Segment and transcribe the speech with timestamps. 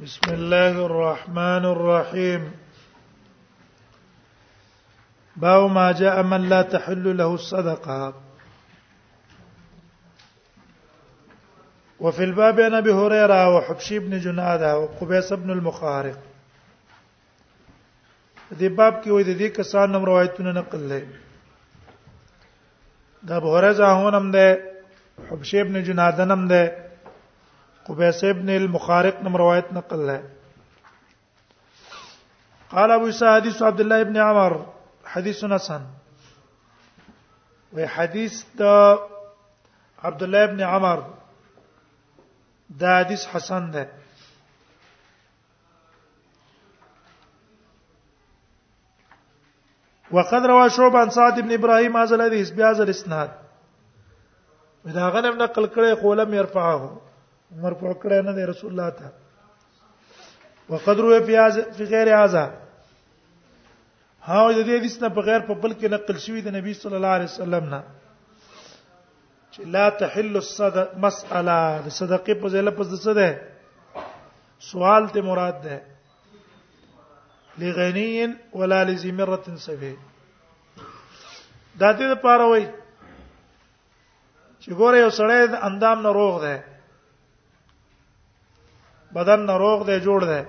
[0.00, 2.50] بسم الله الرحمن الرحيم
[5.36, 8.14] باو ما جاء من لا تحل له الصدقه
[12.00, 16.18] وفي الباب عن ابي هريره وحبشي بن جناده وقبيس بن المخارق
[18.58, 21.02] دي باب کې وې د دې کسان نوم روایتونه نقل لې
[23.22, 24.60] دا ابو هريره ځاهون هم ده
[25.30, 26.91] حبشي بن جناده هم ده
[27.88, 30.20] قبيس ابن المخارق نے روایت نقل ہے
[32.74, 34.54] قال ابو عيسى حديث عبد الله ابن عمر
[35.14, 35.82] حديث حسن
[37.76, 38.70] و حديث د
[40.10, 41.02] عبد الله ابن عمر
[42.84, 43.84] دا حدیث حسن ده
[50.10, 53.38] وقد روى شعبة عن سعد بن ابراهيم هذا الحديث بهذا الاسناد
[54.92, 56.92] اذا غنم نقل كره خو يرفعه
[57.56, 59.08] مرکو کړه نه دی رسول الله ته
[60.70, 62.44] وقدر پیاز فی غیر هذا
[64.20, 67.12] ها د دې حدیث نه بغیر په بل کې نقل شوی د نبی صلی الله
[67.18, 67.80] علیه وسلم نه
[69.52, 73.28] چې لا تحل الصدق مسأله د صدقې په ځای لپس د څه ده
[74.70, 75.76] سوال ته مراد ده
[77.62, 78.08] لغنی
[78.60, 79.94] ولا لزمره سفی
[81.80, 82.64] دا دې لپاره وای
[84.62, 86.56] چې ګوره یو سړی د اندام نه روغ ده
[89.14, 90.40] بدن ناروغ دی جوړ دی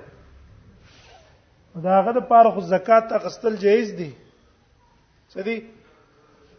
[1.87, 4.11] داغه د پاره خو زکات اخستل جایز دی
[5.35, 5.57] سدي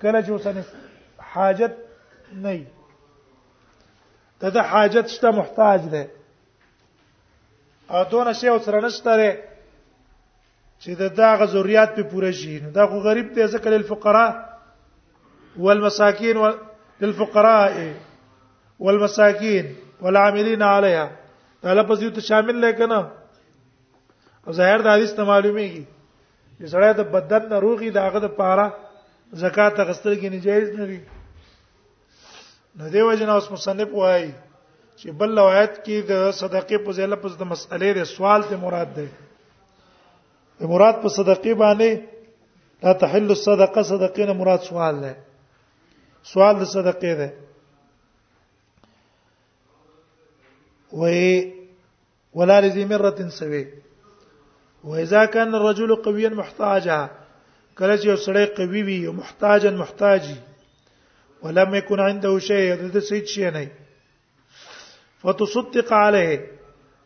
[0.02, 0.62] کله چې وسنه
[1.34, 1.72] حاجت
[2.44, 2.52] نه
[4.42, 6.05] ته د حاجت شته محتاج دی
[7.91, 9.32] ا دونه شی او سره نشته لري
[10.80, 14.32] چې د داغه ضرورت په پوره شي نو دا خو غریب دی ځکه للفقراء
[15.66, 16.36] والمساكين
[17.02, 17.69] للفقراء
[18.86, 19.64] والمساكين
[20.06, 21.06] والعاملين عليها
[21.64, 22.96] دا لفظ یو ته شامل لیکنه
[24.46, 25.84] او ظاهر د حدیث ته معلومیږي
[26.58, 28.66] چې سړی د بدن نه روغي داغه د پاره
[29.42, 30.98] زکات غسل کې نجایز نه دي
[32.80, 34.26] نو دیو جن اوس مصنف وایي
[34.98, 38.92] چې بل روایت کې د صدقې په ځای لفظ د مسئلې د سوال ته مراد
[38.98, 42.12] ده مراد په صدقې باندې
[42.84, 45.16] لا تحل الصدقه صدقې نه مراد سوال ده
[46.34, 47.30] سوال د صدقې ده
[50.98, 51.53] وې
[52.34, 53.69] ولا لذي مره سوي
[54.84, 57.06] واذا كان الرجل قويا محتاجا
[57.78, 60.37] کله چې سړی قوي وي او محتاجا محتاجي
[61.43, 63.69] ولم يكن عنده شيء يدد سيد شيء نه
[65.19, 66.50] فتصدق عليه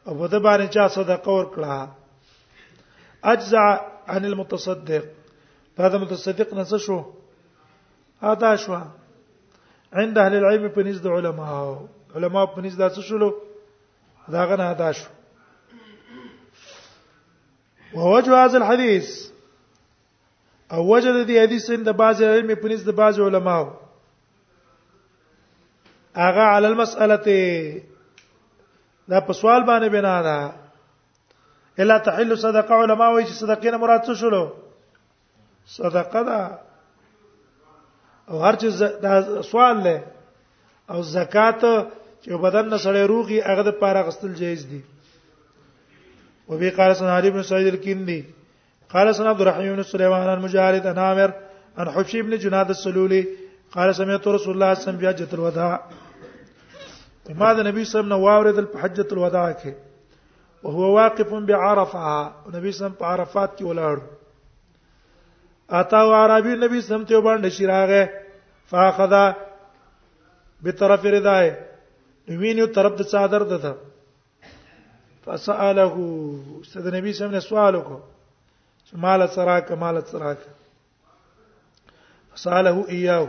[0.09, 1.89] او د باندې چا صدقه ورکړه
[3.25, 5.05] اجزع عن المتصدق
[5.79, 7.03] هذا متصدق نه شو
[8.23, 8.79] هذا شو
[9.93, 11.85] عند اهل العلم بنزد علماء
[12.17, 13.33] علماء بنزد نزد څه شلو
[14.33, 15.09] دا غنه شو
[17.95, 19.29] ووجه هذا الحديث
[20.73, 23.71] او وجد دې حدیث عند بعض علم په نس د بعض علماو
[26.17, 27.17] اغه علی المسأله
[29.09, 30.53] دا په سوال باندې بنا ده
[31.79, 34.51] الا تحل صدقه علما وایي چې صدقې نه مراد څه شلو
[35.67, 36.41] صدقه ده
[38.31, 38.67] او هر چې
[39.03, 40.05] دا سوال له
[40.91, 41.61] او زکات
[42.23, 44.83] چې بدن نه سره روغي هغه د پاره غستل جایز دي
[46.49, 48.25] وبه قال سنا علي بن سعيد الكندي
[48.91, 51.31] قال سنا عبد الرحيم بن سليمان عن مجاهد عن عامر
[51.79, 53.29] عن حبشي بن جناد السلولي
[53.73, 55.85] قال سمعت رسول الله صلى الله عليه وسلم الوداع
[57.35, 59.73] ما ده نبی صلى الله عليه وسلم په حجۃ الوداع کې
[60.65, 62.09] وهو واقف بعرفه
[62.55, 63.99] نبی صلى الله عليه وسلم عرفات کې ولاړ
[65.81, 68.09] اتا او عربی نبی صلی الله عليه وسلم ته شراغه
[68.71, 69.25] فاخذا
[70.63, 71.51] بطرف رضاه
[72.45, 73.73] وینیو طرف د صادر دته
[75.29, 75.95] فساله
[76.73, 77.97] صد نبی صلی الله علیه وسلم سوال وکړ
[78.87, 80.41] چې مال سراک مال سراک
[82.37, 83.29] فساله ایاه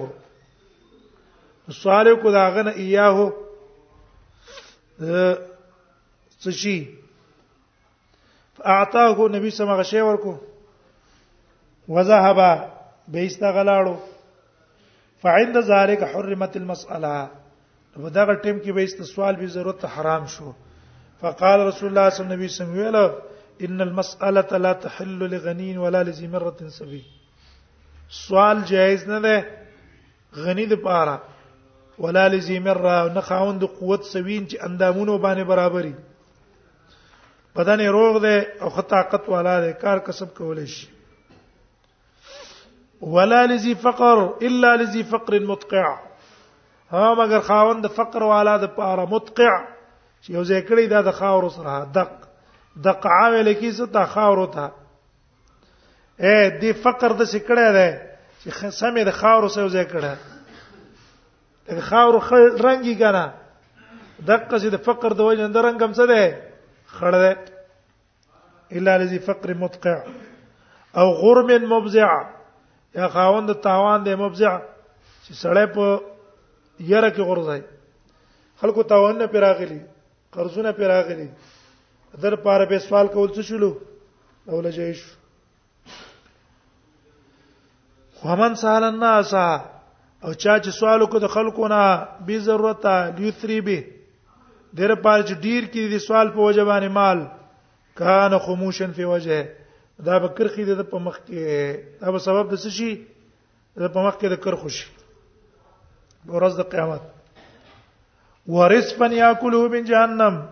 [1.82, 3.18] سوال وکړ داغه نه ایاه
[6.42, 6.78] څه شي
[8.62, 10.34] فاعطاه نبی صلی الله علیه وسلم غشي ورکو
[11.90, 12.40] وذهب
[13.18, 13.96] بیستا غلاړو
[15.28, 17.14] فعند ذلك حرمت المساله
[18.02, 20.54] په دغه ټیم کې به است سوال به ضرورت حرام شو
[21.22, 23.14] فقال رسول الله صلى الله عليه وسلم ويلا
[23.62, 27.04] ان المساله لا تحل لغني ولا لذي مره سبي
[28.10, 29.46] سوال جائز نه ده
[30.36, 31.22] غني د پاره
[31.98, 35.94] ولا لذي مره نه خوند قوت سوین چې اندامونو باندې برابرې
[37.56, 40.88] بدن روغ ده او خطاقت والا ده کار کسب کولای شي
[43.02, 46.00] ولا لذي فقر الا لذي فقر متقع
[46.92, 49.79] ها مگر خاوند فقر والا ده پاره متقع
[50.24, 52.12] چې یو ځای کړی دا د خاور سره دق
[52.86, 54.66] دق عاویل کی څه ته خاور ته
[56.26, 57.90] اے دی فقر د سکړه ده
[58.42, 60.16] چې سمې د خاور سره ځای کړه
[61.78, 62.14] د خاور
[62.66, 63.26] رنگي کنه
[64.28, 66.22] دقه چې د فقر د وجه اندر رنگم څه ده
[66.98, 67.32] خړ ده
[68.80, 69.96] الا لذي فقر متقع
[71.00, 72.10] او غرم مبزع
[73.00, 74.52] یا خاوند تاوان دی مبزع
[75.26, 76.02] چې سړی په
[76.92, 77.62] یره کې غورځي
[78.62, 79.80] خلکو تاوان نه پیراغلي
[80.32, 81.30] قرضونه پر راغلي
[82.22, 83.76] در پاره به سوال کول څه شلو
[84.46, 85.02] اوله جيش
[88.26, 89.34] ومن سال الناس
[90.24, 92.86] او چا چې سوال وکړ د خلکو نه به ضرورت
[93.20, 93.84] لیثری به
[94.76, 97.26] در پاره چې ډیر کې دي سوال په وجبان مال
[97.96, 99.56] کان خموشن فی وجهه
[100.06, 101.40] دا به کرخي د په مخ کې
[102.02, 102.92] دا به سبب د څه شي
[103.80, 104.86] د په مخ کې د کرخوشي
[106.28, 107.02] ورځ د قیامت
[108.48, 110.48] ورزقا یاکلوه من جهنم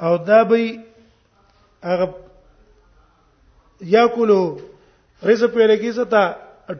[0.00, 0.78] او دا به
[1.82, 2.14] هغه
[3.80, 4.58] یاکلو
[5.22, 6.22] رزق په لګي ستا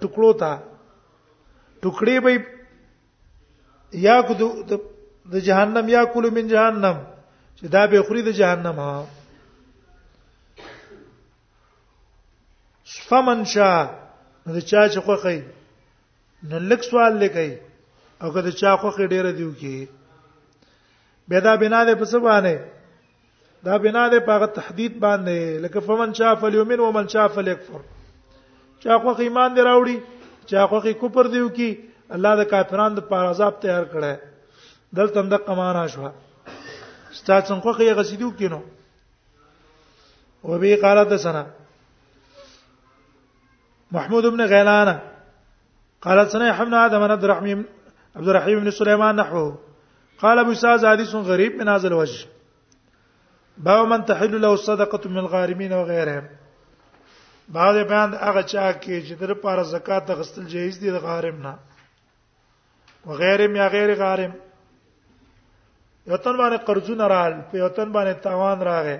[0.02, 0.52] ټکړو تا
[1.82, 2.30] ټکړې به
[4.06, 4.46] یاکلو
[5.32, 6.96] د جهنم یاکلو من جهنم
[7.58, 9.06] چې دا به خوري د جهنم ها
[13.08, 13.80] فمن شاء
[14.46, 15.38] د چا چې خوخی
[16.48, 17.50] نو لک سوال لګی
[18.22, 19.76] او که د چا خوخی ډیره دیو کې
[21.28, 22.56] بدا بنا ده په څه باندې
[23.64, 27.80] دا بنا ده په تهدید باندې لکه فمن شاء فليؤمن ومن شاء فليكفر
[28.84, 29.98] چا خو ایمان دی راوړي
[30.50, 31.68] چا خو کفر دیو کی
[32.16, 34.16] الله د کافرانو لپاره عذاب تیار کړه
[35.00, 36.02] دلته د قمانه شو
[37.12, 38.60] ستا څنګه خو یې غسیدو کینو
[40.48, 41.44] وبه قال حدثنا
[43.92, 44.96] محمود بن غيلان
[46.02, 47.64] قال سنه حمنا ادم بن عبد الرحيم
[48.16, 49.48] عبد الرحيم بن سليمان نحوه
[50.22, 52.26] قال ابو سعد حديث غريب من هذا الوجه
[53.66, 56.26] باو من تحل له الصدقه من الغارمين وغيرهم
[57.56, 61.54] بعد بیان هغه چا کې چې در پر زکات غسل جایز دي د غارم نه
[63.06, 64.32] وغیرهم یا غیر غارم
[66.06, 68.98] یو تن باندې قرضونه راغل په یو تن باندې تاوان راغې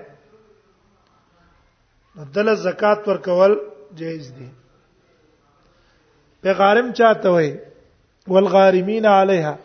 [2.37, 3.53] دله زکات ورکول
[4.03, 4.49] جایز دي
[6.43, 7.51] په غارم چاته وي
[8.33, 9.55] والغارمین علیها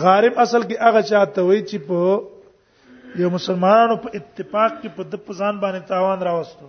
[0.00, 1.98] غارب اصل کې هغه چاته وای چې په
[3.22, 6.66] یو مسلمانانو په اتفاق کې په د پزان باندې تاوان راوستو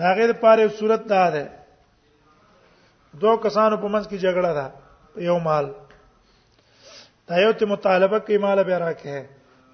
[0.00, 1.44] دا غیر پاره صورت دا ده
[3.24, 4.66] دو کسانو په منځ کې جګړه ده
[5.28, 5.66] یو مال
[7.28, 9.16] دا یو ته مطالبه کوي مال به راکې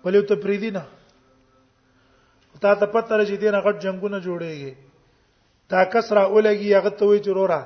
[0.03, 0.85] بلې ته پریدي نه
[2.67, 4.75] تا ته پته لري چې دینه غټ جنگونه جوړيږي
[5.73, 7.61] تا کسره اولګي هغه ته وی چرورا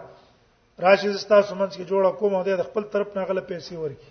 [0.81, 4.11] راشي زستا سمنځ کې جوړه کوم او د خپل طرف نه غل پیسې ورکی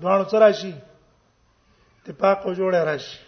[0.00, 0.72] دوانو سره شي
[1.98, 3.18] اتفاق جوړه راشي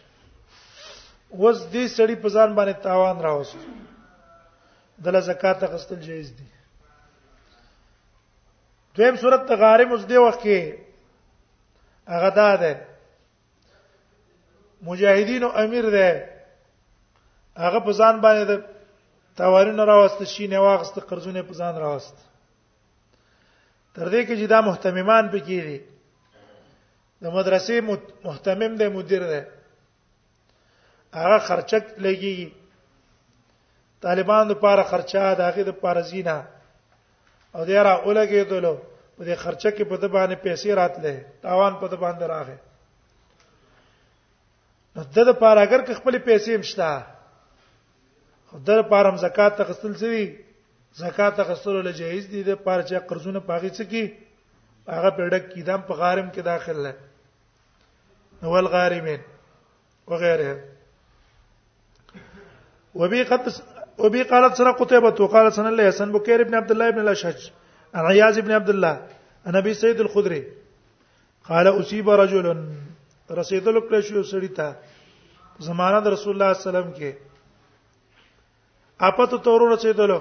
[1.41, 3.57] وز دې سړی په ځان باندې تاوان راوست
[5.05, 6.47] دله زکات غستل جایز دي
[8.97, 10.59] دویم صورت ته غارم اوس دې وخت کې
[12.15, 12.73] هغه دا ده
[14.83, 16.07] مجاهدین او امیر ده
[17.65, 18.57] هغه په ځان باندې
[19.37, 22.17] تاوارونه راوست شي نه واغست قرضونه په ځان راوست
[23.97, 25.79] تر دې کې چې دا محتممان پکې دي
[27.23, 27.75] د مدرسې
[28.29, 29.41] محتمم دی مدیر دی
[31.23, 32.39] هغه خرچک لګي
[34.07, 36.39] طالبان لپاره خرچه د هغه د لپاره زینه
[37.55, 38.77] او دا را اولګي دلو
[39.19, 42.59] په دې خرچه کې په د باندې پیسې راتلې تاوان په د باندې راغې
[44.97, 47.14] نو د لپاره اگر خپل پیسې مشته
[48.65, 50.37] در پارم زکات تخصل سوي
[50.95, 54.05] زکات تخصل له جایز دي د پار چې قرضونه پاغي سکی
[54.89, 56.95] هغه پیډک کیدم په غارم کې داخل نه
[58.43, 59.21] اول غارمین
[60.09, 60.65] وغيره
[62.95, 63.43] وبي قد
[63.99, 67.51] وبي قالت سنه قتيبة وقال سنه الحسن بكير بن عبد الله بن الأشهج
[67.95, 69.07] عن عياض بن عبد الله
[69.47, 70.43] عن ابي سيد الخدري
[71.49, 72.47] قال اصيب رجل
[73.31, 74.77] رسول الله صلى الله عليه وسلم
[75.61, 77.33] زمانه رسول الله صلى الله عليه وسلم کې
[79.07, 80.19] اپت تورو رسیدلو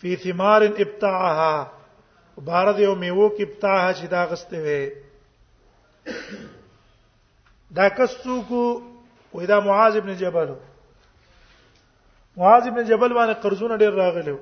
[0.00, 1.52] فی ثمار ابتعها
[2.46, 4.82] بارد یو میوه کې ابتعها چې دا غسته وي
[7.76, 8.62] دا کسو کو
[9.34, 10.48] وې دا معاذ ابن جبل
[12.36, 14.34] معاذ ابن جبل باندې قرضونه ډیر راغلي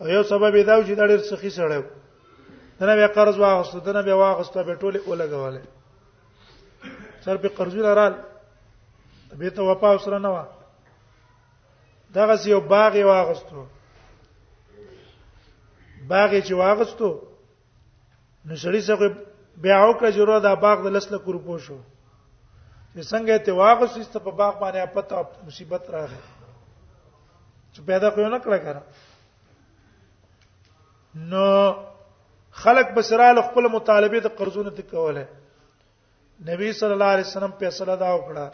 [0.00, 1.84] او یو سبب دا و چې دا ډیر سخی سره
[2.80, 5.62] دنه بیا قرض واغسته دنه بیا واغسته به ټوله ولګواله
[7.24, 8.14] سر په قرضونه رال
[9.38, 10.57] به ته وپا وسره نه و
[12.14, 13.64] دغه یو باغ یې واغستو
[16.12, 17.08] باغ چې واغستو
[18.44, 19.16] نو شری څخه
[19.64, 21.76] بیا او کړه جوړه دا باغ د لسل کور پوشو
[22.94, 26.20] چې څنګه ته واغستو است په باغ باندې اپته مصیبت راغی
[27.72, 28.82] چې پیدا کوي نه کړه کړه
[31.14, 31.76] نو
[32.62, 35.26] خلق بسرال خپل مطالبه د قرضونه ته کوله
[36.48, 38.48] نبی صلی الله علیه وسلم په صلی الله وکړه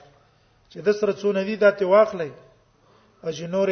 [0.70, 2.32] چې د سره څو ندی دته واخلې
[3.24, 3.68] او چې نور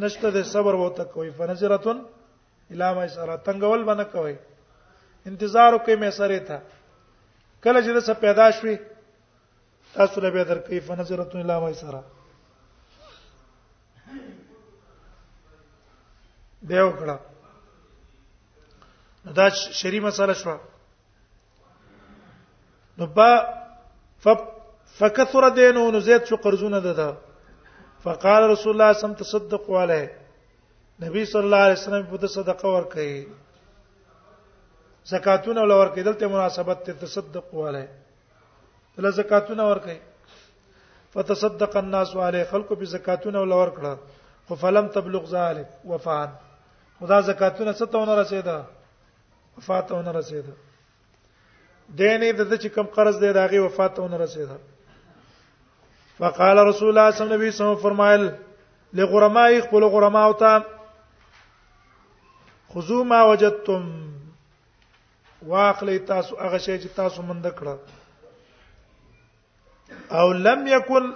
[0.00, 1.98] نشته د صبر وته کوي فنزرتن
[2.72, 4.36] الا ما سره تنگول باندې کوي
[5.30, 6.58] انتظار کوي مې سره تا
[7.66, 8.76] کله چې د پیدا شوي
[9.96, 12.00] تاسو له به در کوي فنزرتن الا ما سره
[16.72, 17.16] دیو کړه
[19.40, 19.46] دا
[19.82, 20.56] شری مساله شو
[22.98, 23.30] نو با
[24.98, 27.08] فکثر دین او نزيد شو قرضونه ده ده
[28.04, 30.08] فقال رسول الله صم تصدق علیه
[31.04, 33.12] نبی صلی الله علیه وسلم په صدقه ورکړي
[35.12, 37.88] زکاتونه ول ورکړي دلته مناسبت ته تصدق علیه
[38.96, 39.98] دلته زکاتونه ورکړي
[41.14, 43.92] فتصدق الناس علیه خلکو په زکاتونه ول ورکړه
[44.48, 46.36] خو فلم تبلغ ذلك وفان
[47.00, 48.58] خدا زکاتونه ستونه رسیدا
[49.58, 50.54] وفاتونه رسیدا
[51.98, 54.58] دینه د چې کم قرض دی داغي وفاتونه رسیدا
[56.18, 58.30] فقال رسول الله صلی الله علیه وسلم فرمایل
[58.98, 60.62] لغرمای خپل غرما او ته
[62.74, 63.82] خذو ما وجدتم
[65.46, 67.78] واخلی تاسو هغه شی چې تاسو مند کړه
[70.14, 71.12] او لم یکن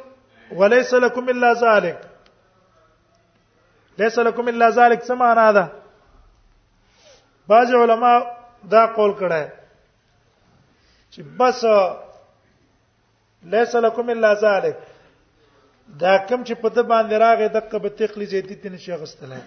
[0.51, 2.09] وليس لكم الا ذلك
[3.99, 5.69] ليس لكم الا ذلك سمعنا هذا
[7.49, 8.13] بعض علما
[8.71, 9.49] دا قول کړه
[11.15, 11.65] چې بس
[13.43, 14.77] ليس لكم الا ذلك
[15.89, 19.41] دا کوم چې په د باندې راغې دغه به تخلي زیدی تین شي غستلای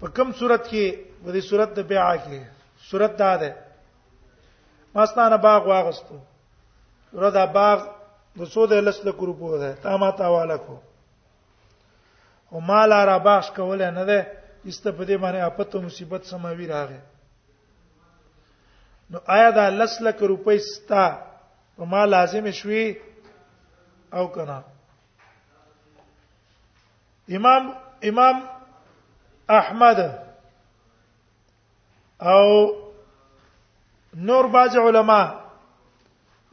[0.00, 0.84] په کوم صورت کې
[1.24, 2.38] د دې صورت د بیع کې
[2.90, 3.50] صورت دا ده
[4.94, 6.18] ماستانه باغ واغستو
[7.22, 7.78] ردا باغ
[8.38, 10.76] د سود لسل کروپو ده تا ما تا والا کو
[12.52, 14.18] او مال را باش کول نه ده
[14.66, 17.00] است په دې باندې آفت او مصیبت سماوي راغې
[19.14, 21.02] نو آیا دا لس لک روپۍ ستا
[21.76, 22.86] په ما لازم شوي
[24.18, 24.56] او کنه
[27.36, 27.68] امام
[28.10, 28.42] امام
[29.58, 30.02] احمد
[32.32, 32.44] او
[34.26, 35.22] نور باج علما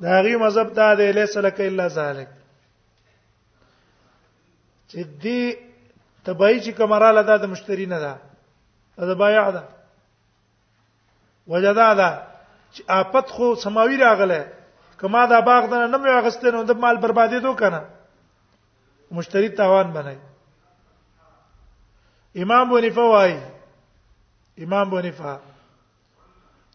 [0.05, 2.29] دا غي مذهب دا دی ليس لك الا ذلك
[4.87, 5.55] چې دې
[6.25, 8.17] تبعی چې کمراله ده د مشتری نه ده
[9.11, 9.63] دا بایع ده
[11.53, 12.11] وجدا ده
[12.73, 14.41] چې آفت خو سماوي راغله
[14.99, 17.81] کما دا باغ دنه نه مې اغستې نو د مال بربادي دو کنه
[19.19, 20.17] مشتری تاوان بنای
[22.43, 23.33] امام بونیفا وای
[24.63, 25.33] امام بونیفا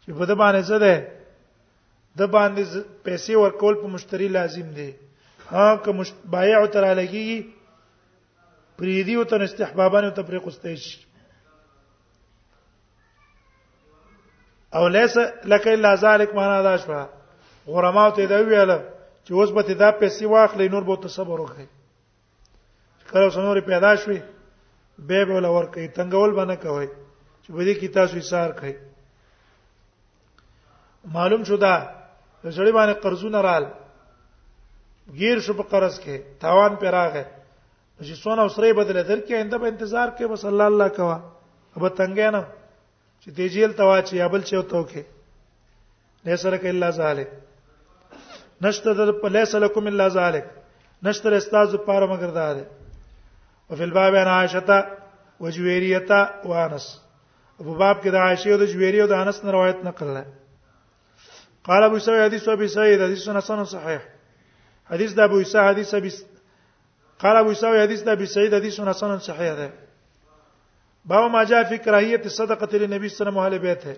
[0.03, 0.95] چې په دې باندې څه ده
[2.19, 2.63] د باندې
[3.07, 4.91] پیسې ورکول په مشتری لازم دي
[5.51, 6.09] ها که مش...
[6.33, 7.45] بایع تر لګي
[8.79, 11.06] پریدي او تر استحبابانه او تفریق استیش
[14.81, 15.17] او لیس
[15.53, 17.09] لکه الا ذلک معنا دا شوه
[17.73, 18.71] غرماو ته دا ویل
[19.25, 21.67] چې اوس به دا پیسې واخلې نور به ته صبر وکړي
[23.11, 24.19] کله څنور پیدا شوي
[25.09, 26.89] به به ولا ور کوي تنگول باندې کوي
[27.43, 28.75] چې به دې کی تاسو ایثار کوي
[31.17, 31.75] معلوم شو دا
[32.45, 33.65] زړی باندې قرضونه رال
[35.21, 37.25] غیر شو په قرض کې تاوان پر راغې
[38.07, 41.19] چې سونه اوسره بدله درکې انده به انتظار کې بس الله الله کوا
[41.77, 42.43] اب تنگې نه
[43.27, 45.03] چې دې جیل ته واچي یا بل چیو ته وکي
[46.27, 47.29] نه سره کې الله ذالک
[48.63, 50.45] نشته در په لیس لکم الا ذالک
[51.03, 52.67] نشته استاد پاره مگر دا ده
[53.71, 54.79] او فل باب انا عائشہ
[55.41, 56.87] وجویریتا وانس
[57.61, 60.27] ابو باب کې د عائشه او د جویری او د انس نه روایت نقل ده
[61.71, 63.99] قال ابو سعيد حديث ابي سعيد حديث حسن صحيح
[64.93, 66.11] حديث د ابو سعيد حديث ابي
[67.27, 69.69] قال ابو سعيد حديث د ابي سعيد حديث حسن صحيح ده
[71.07, 73.97] باب ما جاء في كراهيه الصدقه للنبي صلى الله عليه وسلم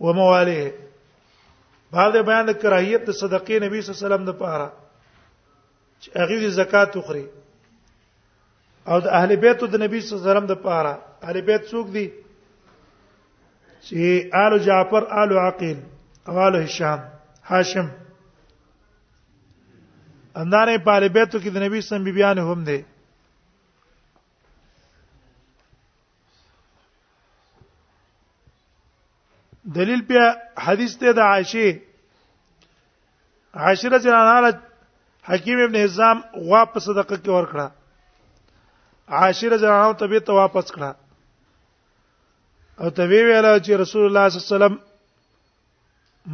[0.00, 0.72] ومواله
[1.92, 4.68] باب د بیان د کراهیت د صدقې نبی صلی الله علیه وسلم د پاره
[6.02, 7.26] چې هغه د زکات وخري
[8.88, 10.92] او د اهل بیت د نبی صلی الله علیه وسلم د پاره
[11.24, 12.06] اهل بیت څوک دي
[13.88, 15.78] چې آل جعفر آل عقیل
[16.28, 17.00] او آل هشام
[17.50, 17.88] هاشم
[20.42, 22.80] انداره په اهل بیت کې د نبی صلی الله علیه وسلم بیان هم دي
[29.76, 30.20] دلیل په
[30.66, 31.66] حدیث ته د عائشه
[33.64, 34.50] عائشه رضی الله عنها
[35.28, 37.66] حکیم ابن حزام غوا په صدقه کې ورکړه
[39.20, 40.90] عائشه رضی الله عنها ته ته واپس کړه
[42.80, 44.74] او ته وی ویل چې رسول الله صلی الله علیه وسلم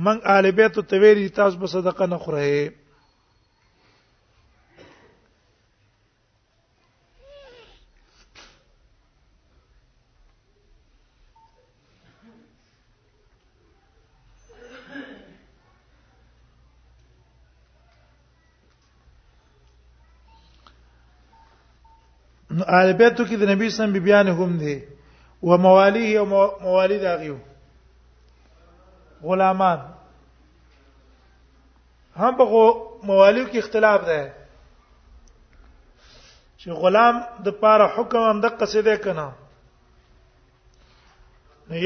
[0.05, 2.55] من آل بیت ته ویری تاسو په صدقه نه خورئ
[22.59, 24.75] نو آل بیتو کې د نبی سم بیان هم دي
[25.51, 26.25] و موالیه او
[26.63, 27.37] موالید اغیو
[29.23, 29.79] غلامان
[32.21, 32.53] هم په
[33.07, 34.21] موالیو کې اختلاف ده
[36.59, 37.17] چې غلام
[37.49, 39.27] د پاره حکم هم د قصیده کنا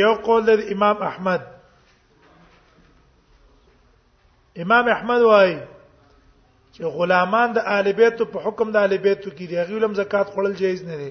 [0.02, 1.42] یو قول د امام احمد
[4.66, 5.58] امام احمد وايي
[6.78, 10.54] چې غلامان د آل بیت په حکم د آل بیت کې دی غوړم زکات خورل
[10.62, 11.10] جایز نه دی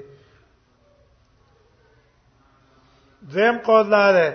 [3.32, 4.30] دویم قول لاره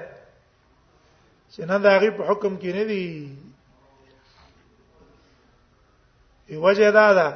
[1.53, 3.03] چې نه د هغه په حکم کې نه دی
[6.55, 7.29] ایوجه دا ده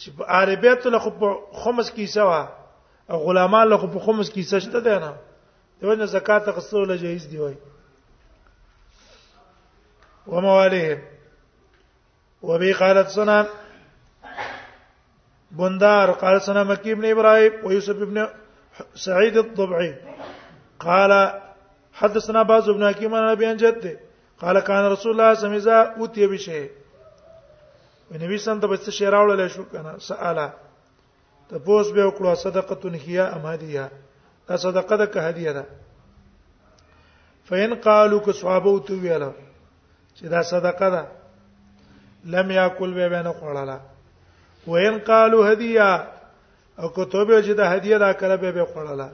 [0.00, 1.28] چې په آل بیت له خو په
[1.64, 2.42] خمس کې سوا
[3.10, 5.12] او غلامان له خو په خمس کې څه شته دی نه
[5.80, 7.56] دوی نه زکات غسل جایز دی وای
[10.32, 11.00] ومواليهم
[12.42, 13.48] وبه قال حدثنا
[15.50, 18.28] بندار قال حدثنا مكي بن ابراهيم ويوسف بن
[18.94, 19.94] سعيد الضبعي
[20.80, 21.40] قال
[21.92, 23.98] حدثنا باز ابن حكيم عن ابي جد
[24.40, 26.70] قال كان رسول الله صلى الله عليه وسلم اوتي بشيء
[28.10, 30.52] ونبي سنت بس شي له شو كان سالا
[31.50, 33.90] تبوس به وکړه صدقه هي ام هديه
[34.48, 35.64] دا صدقه ده كهديه ده
[37.44, 39.32] فين قالوا که تو ویلا
[40.18, 41.15] چې دا صدقه ده
[42.26, 43.78] لم یاکل به بنه خوړلا
[44.70, 46.00] وین قالو هدیه
[46.78, 49.08] او کتبه چې د هدیه دا کړه به به خوړلا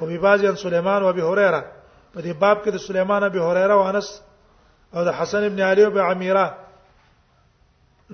[0.00, 1.64] او ببازن سليمان او ابي هريره
[2.14, 4.22] په دې باب کې د سليمان ابي هريره او انس
[4.94, 6.54] او د حسن ابن علي او ابي عميره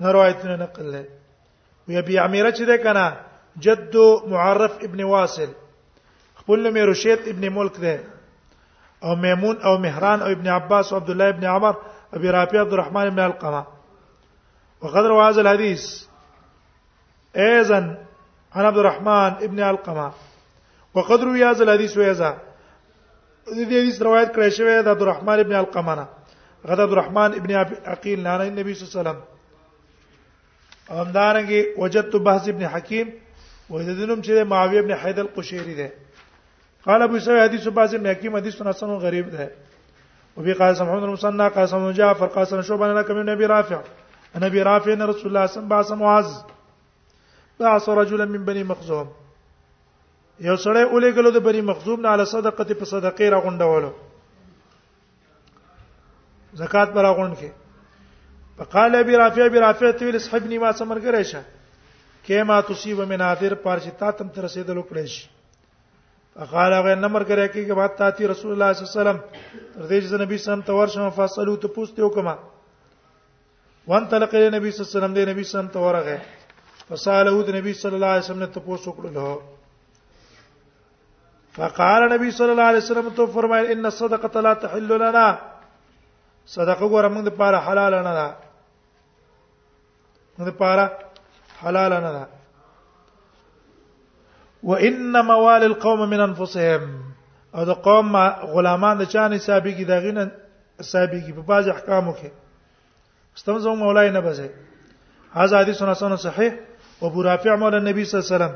[0.01, 1.07] روایتونه نقل لري
[1.87, 3.17] وی ابي عميره چې ده کنه
[3.59, 3.95] جد
[4.27, 5.49] معرف ابن واصل
[6.35, 7.99] خپل مې رشید ابن ملک ده
[9.03, 11.75] او میمون او مهران او ابن عباس او عبد الله ابن عمر
[12.13, 13.65] ابي رافع عبد الرحمن ابن القمه
[14.81, 16.03] وقد روى هذا الحديث
[17.37, 17.97] أيضا
[18.53, 19.11] عن عبد الرحمن
[19.45, 20.11] ابن القما
[20.93, 22.37] وقد روي هذا الحديث ويزا
[23.47, 26.07] دي حدیث روایت کړی شوی د عبد الرحمن ابن القما نه
[26.65, 27.51] غد عبد الرحمن ابن
[27.85, 29.17] عقیل نه نبی صلی الله علیه وسلم
[30.89, 33.07] همدارنګه وجدت بحث ابن حکیم
[33.69, 35.89] و دې وجدنم چې معاویه ابن حید القشيري ده
[36.85, 39.51] قال ابو سعيد حديث بحث ابن حکیم حدیث حسن غریب ده
[40.37, 43.81] وبي قال سمعون المصنع قال سمعون جعفر قال سمعون شعبان لك من نبي رافع
[44.39, 46.33] نبي رافع ان رسول الله صلى الله عليه وسلم معاذ
[47.59, 49.07] بعث رجلا من بني مخزوم
[50.39, 53.91] یو سره اولې غلو د بني مخزوم نه علی صدقه په صدقې را غونډولو
[56.61, 57.51] زکات پر غونډ کې
[58.57, 61.43] فقال ابي رافع ابي رافع تویل صاحبني ما سمر کرے شه
[62.29, 65.27] کما تصيب من اثر پارشتا تم تر رسیدلو کړی شي
[66.39, 69.43] فقال هغه نمبر کرے کې کې بعد تاتی رسول الله صلی الله علیه وسلم
[69.75, 72.35] تر دې چې نبی سم تور شم فاصلو ته پوښتنه وکما
[73.87, 76.19] وان تلقى النبي صلى الله عليه وسلم دې نبی سم ته ورغه
[76.89, 79.37] فساله د نبی صلی الله علیه وسلم ته پوښتنه وکړه
[81.55, 85.25] فقال النبي صلى الله عليه وسلم تو فرمایل ان الصدقه لا تحل لنا
[86.55, 88.27] صدقه ګوره موږ د پاره حلال نه ده
[90.37, 90.93] موږ د
[91.63, 92.25] حلال نه ده
[94.63, 96.87] وان موال القوم من انفسهم
[97.55, 98.15] او د قوم
[98.55, 99.37] غلامان د چا نه
[100.81, 102.29] حسابيږي دا په باج احکامو کې
[103.37, 104.47] استم زو مولای نه بزه
[105.37, 106.51] هاذا حدیث حسن صحیح
[107.01, 108.53] او ابو رافع مولا نبی صلی الله علیه وسلم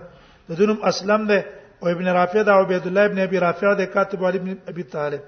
[0.49, 1.39] د دونم اسلم ده
[1.81, 4.83] او ابن رافع ده او عبد الله ابن ابي رافع ده کاتب علي ابن ابي
[4.93, 5.23] طالب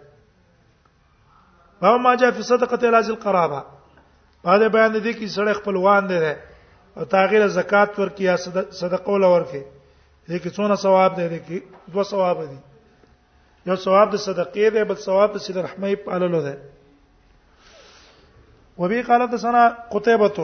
[1.81, 3.61] باو ما جاء في صدقه الازل القرابه
[4.61, 6.17] دا بیان دي کی سړی خپلوان دی
[6.97, 8.35] او تاغیر زکات ورکی یا
[8.81, 9.63] صدقه ول ورکی
[10.29, 11.57] دې کې څونه ثواب دی دې کې
[11.93, 12.59] دوه ثواب دي
[13.67, 16.55] یو ثواب د صدقې دی بل ثواب د سید رحمه پاللو دی
[18.77, 20.37] وبه قال حدثنا قتيبة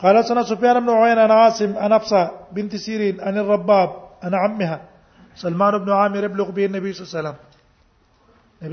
[0.00, 2.20] قال حدثنا سفيان بن عيينة عن عاصم عن حفصة
[2.52, 3.90] بنت سيرين عن الرباب
[4.22, 4.78] عن عمها
[5.34, 7.36] سلمان بن عامر ابلغ به النبي صلى الله عليه وسلم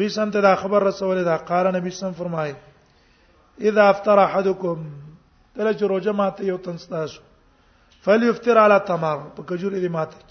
[0.09, 2.55] صلى الله عليه وسلم خبر رسول دا قال عليه وسلم فرمای
[3.67, 4.77] اذا افطر احدكم
[5.55, 7.21] کله چې روزه ماته یو تنستاسو
[8.01, 10.29] فليفطر على تمر بكجور کجور ماتك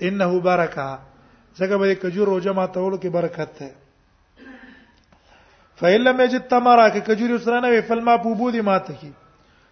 [0.00, 0.98] فانه بركه
[1.58, 3.74] څنګه کجور روزه ماته ولو کې برکت ده
[5.84, 9.12] فإلا مجد تمرا ک کجوري سره نه وي فلما بوبودي ماته کی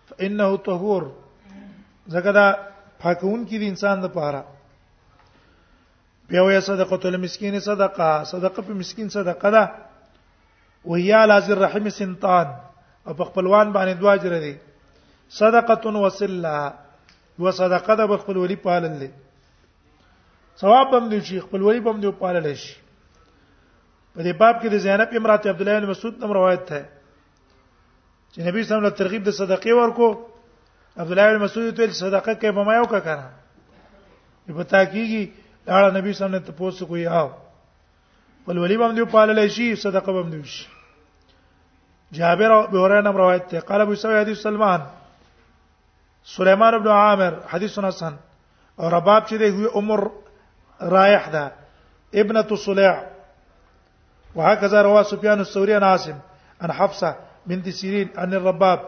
[0.08, 1.02] فإنه طهور
[2.08, 2.46] زګه دا
[3.00, 4.44] پاکون کی د انسان د پاره
[6.28, 9.72] بیا وې صدقه المسکین صدقه صدقه په مسکین صدقه ده
[10.84, 12.46] وهي لازم رحم سنتان
[13.08, 14.54] او په خپلوان باندې دوا جره دي
[15.30, 16.72] صدقه وسله
[17.38, 19.10] و صدقه ده په خپل ولی پالل دي
[20.56, 22.81] ثواب هم دی چې خپل ولی هم دی پالل شي
[24.16, 26.84] په دې باب کې د زینب امرات عبد الله بن مسعود هم روایت ده
[28.32, 30.08] چې نبی صلی الله علیه وسلم ترغیب د صدقې ورکو
[31.04, 35.22] عبد الله بن مسعود ته صدقه کې په ما یو کا کړه په تا کېږي
[35.66, 37.28] دا نبی صلی الله علیه وسلم ته پوسو کوي او
[38.46, 40.66] بل ولی باندې پالل شي صدقه باندې شي
[42.18, 44.80] جابر او بهرانه روایت ده قال ابو سعيد حدیث سلمان
[46.34, 48.16] سليمان بن عامر حدیث حسن
[48.80, 50.04] او رباب چې ده عمر
[50.96, 51.52] رايح ده
[52.24, 53.11] ابنه صلیح
[54.34, 56.14] وهكذا روى سفيان الثوري عن عاصم
[56.60, 57.16] عن حفصه
[57.46, 58.78] بنت سيرين عن الرباب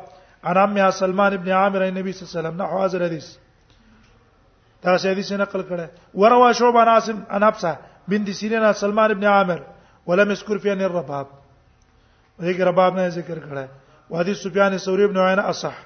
[0.44, 3.28] عن عمها سلمان بن عامر عن النبي صلى الله عليه وسلم نحو هذا الحديث
[4.84, 7.78] دا څه حدیث نقل کړه وروى شعبه عن عاصم عن حفصه
[8.08, 9.60] بنت سيرين عن سلمان بن عامر
[10.06, 11.26] ولم يذكر في عن الرباب
[12.40, 13.66] دې رباب نه ذکر کړه
[14.32, 15.76] سفيان الثوري بن عينه أصح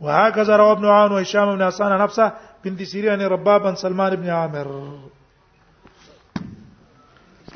[0.00, 2.32] وهكذا روى ابن عون وهشام بن حسان عن حفصة
[2.64, 4.68] بنت سيرين عن الرباب عن سلمان بن عامر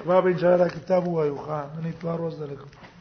[0.06, 2.91] ما به ان شاء الله کتاب وایو خان نن اتوار ورځ درکو